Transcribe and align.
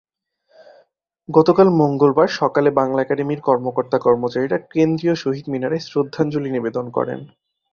গতকাল 1.29 1.67
মঙ্গলবার 1.79 2.29
সকালে 2.39 2.69
বাংলা 2.71 2.99
একাডেমির 3.01 3.41
কর্মকর্তা-কর্মচারীরা 3.41 4.57
কেন্দ্রীয় 4.73 5.15
শহীদ 5.15 5.45
মিনারে 5.49 5.77
শ্রদ্ধাঞ্জলি 5.81 6.49
নিবেদন 6.51 6.85
করেন। 6.89 7.19